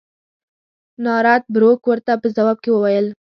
[1.03, 3.05] نارت بروک ورته په ځواب کې وویل.